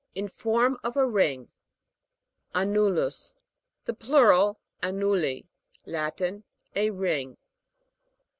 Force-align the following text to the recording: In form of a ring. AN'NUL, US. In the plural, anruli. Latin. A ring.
In 0.15 0.27
form 0.29 0.79
of 0.83 0.97
a 0.97 1.05
ring. 1.05 1.51
AN'NUL, 2.55 2.97
US. 2.97 3.35
In 3.35 3.37
the 3.85 3.93
plural, 3.93 4.59
anruli. 4.81 5.45
Latin. 5.85 6.43
A 6.75 6.89
ring. 6.89 7.37